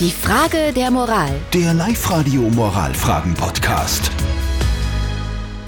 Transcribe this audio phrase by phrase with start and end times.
[0.00, 1.30] Die Frage der Moral.
[1.52, 4.10] Der Live-Radio Moralfragen-Podcast.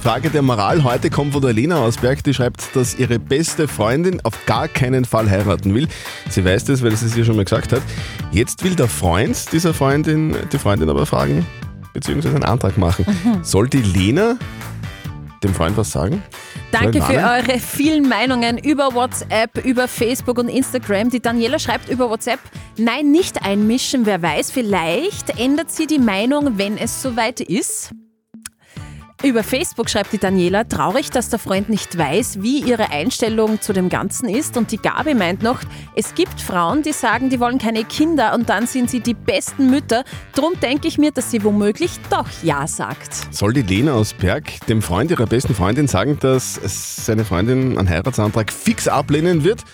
[0.00, 4.20] Frage der Moral heute kommt von der Lena Ausberg, die schreibt, dass ihre beste Freundin
[4.24, 5.86] auf gar keinen Fall heiraten will.
[6.28, 7.82] Sie weiß das, weil sie es ihr schon mal gesagt hat.
[8.32, 11.46] Jetzt will der Freund dieser Freundin die Freundin aber fragen,
[11.92, 13.06] beziehungsweise einen Antrag machen.
[13.42, 14.36] Soll die Lena
[15.44, 16.20] dem Freund was sagen?
[16.72, 21.10] Danke für eure vielen Meinungen über WhatsApp, über Facebook und Instagram.
[21.10, 22.40] Die Daniela schreibt über WhatsApp,
[22.76, 27.92] nein, nicht einmischen, wer weiß, vielleicht ändert sie die Meinung, wenn es soweit ist.
[29.22, 33.72] Über Facebook schreibt die Daniela, traurig, dass der Freund nicht weiß, wie ihre Einstellung zu
[33.72, 34.56] dem Ganzen ist.
[34.56, 35.60] Und die Gabi meint noch,
[35.94, 39.70] es gibt Frauen, die sagen, die wollen keine Kinder und dann sind sie die besten
[39.70, 40.04] Mütter.
[40.34, 43.34] Drum denke ich mir, dass sie womöglich doch Ja sagt.
[43.34, 46.60] Soll die Lena aus Berg dem Freund ihrer besten Freundin sagen, dass
[47.06, 49.64] seine Freundin einen Heiratsantrag fix ablehnen wird?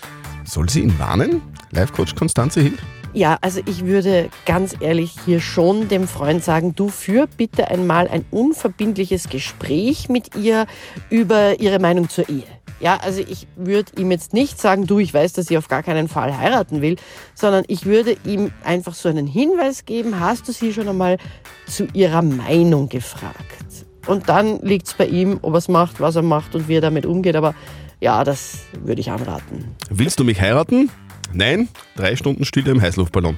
[0.45, 1.41] Soll sie ihn warnen?
[1.71, 2.77] Live-Coach Konstanze Hill?
[3.15, 8.07] Ja, also ich würde ganz ehrlich hier schon dem Freund sagen, du führ bitte einmal
[8.07, 10.65] ein unverbindliches Gespräch mit ihr
[11.11, 12.43] über ihre Meinung zur Ehe.
[12.79, 15.83] Ja, also ich würde ihm jetzt nicht sagen, du, ich weiß, dass sie auf gar
[15.83, 16.95] keinen Fall heiraten will,
[17.35, 21.17] sondern ich würde ihm einfach so einen Hinweis geben, hast du sie schon einmal
[21.67, 23.37] zu ihrer Meinung gefragt?
[24.07, 26.77] Und dann liegt es bei ihm, ob er es macht, was er macht und wie
[26.77, 27.35] er damit umgeht.
[27.35, 27.53] Aber
[28.01, 29.75] ja, das würde ich anraten.
[29.89, 30.89] Willst du mich heiraten?
[31.33, 33.37] Nein, drei Stunden Stille im Heißluftballon.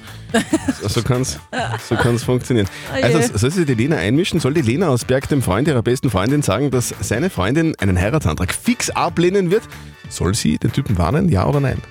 [0.88, 1.40] So kann es
[1.88, 2.68] so kann's funktionieren.
[3.02, 4.40] Also soll sich die Lena einmischen?
[4.40, 8.00] Soll die Lena aus Berg dem Freund ihrer besten Freundin sagen, dass seine Freundin einen
[8.00, 9.64] Heiratsantrag fix ablehnen wird?
[10.10, 11.82] Soll sie den Typen warnen, ja oder nein?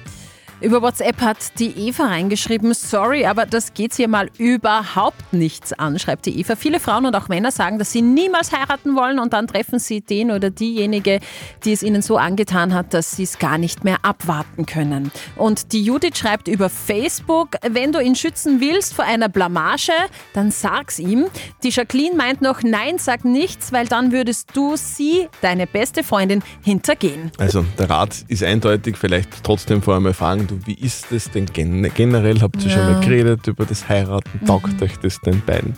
[0.60, 5.98] Über WhatsApp hat die Eva reingeschrieben, sorry, aber das geht hier mal überhaupt nichts an,
[5.98, 6.54] schreibt die Eva.
[6.56, 10.00] Viele Frauen und auch Männer sagen, dass sie niemals heiraten wollen und dann treffen sie
[10.00, 11.18] den oder diejenige,
[11.64, 15.10] die es ihnen so angetan hat, dass sie es gar nicht mehr abwarten können.
[15.36, 19.92] Und die Judith schreibt über Facebook, wenn du ihn schützen willst vor einer Blamage,
[20.32, 21.26] dann sag's ihm.
[21.62, 26.42] Die Jacqueline meint noch, nein, sag nichts, weil dann würdest du sie, deine beste Freundin,
[26.62, 27.32] hintergehen.
[27.38, 31.46] Also der Rat ist eindeutig, vielleicht trotzdem vorher mal fragen, du, wie ist das denn
[31.46, 32.40] gen generell?
[32.40, 34.44] Habt ihr schon mal geredet über das Heiraten?
[34.46, 35.74] Taugt euch das den beiden?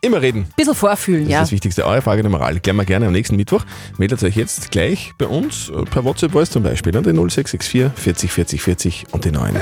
[0.00, 0.46] Immer reden.
[0.56, 1.38] Bisschen vorfühlen, Das ja.
[1.40, 1.84] ist das Wichtigste.
[1.86, 3.64] Eure Frage der Moral klären wir gerne am nächsten Mittwoch.
[3.98, 8.30] Meldet euch jetzt gleich bei uns äh, per WhatsApp-Voice zum Beispiel an den 0664 40
[8.32, 9.56] 40 40 und die 9.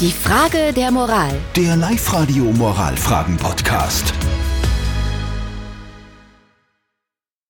[0.00, 1.32] Die Frage der Moral.
[1.54, 4.12] Der Live-Radio Moralfragen-Podcast.